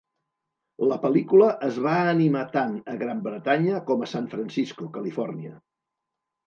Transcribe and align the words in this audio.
La 0.91 0.95
pel·lícula 1.03 1.49
es 1.67 1.77
va 1.87 1.93
animar 2.15 2.43
tant 2.57 2.73
a 2.95 2.99
Gran 3.05 3.23
Bretanya 3.29 3.87
com 3.93 4.03
a 4.09 4.13
San 4.17 4.35
Francisco, 4.35 4.91
Califòrnia. 4.99 5.59